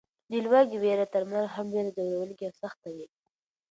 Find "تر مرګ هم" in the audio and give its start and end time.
1.13-1.65